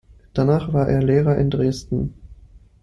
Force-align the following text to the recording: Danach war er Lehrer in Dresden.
Danach 0.33 0.73
war 0.73 0.89
er 0.89 1.03
Lehrer 1.03 1.37
in 1.37 1.51
Dresden. 1.51 2.15